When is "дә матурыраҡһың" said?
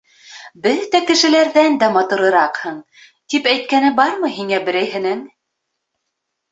1.83-2.81